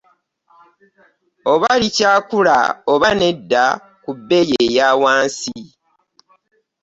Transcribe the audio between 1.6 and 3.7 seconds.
likyakula oba nedda